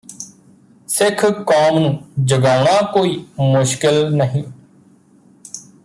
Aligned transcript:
ਸਿੱਖ 0.89 1.25
ਕੌੰਮ 1.25 1.77
ਨੂੰ 1.79 2.25
ਜਗਾਉਣਾ 2.25 2.81
ਕੋਈ 2.93 3.23
ਮੁਸ਼ਕਲ 3.39 4.15
ਨਹੀਂ 4.15 4.43